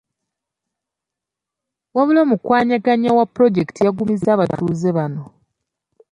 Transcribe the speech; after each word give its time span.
Wabula 1.95 2.19
omukwanaganya 2.25 3.09
wa 3.17 3.25
ppuloojekiti 3.27 3.79
yagumizza 3.85 4.29
abatuuze 4.31 4.89
bano. 4.97 5.23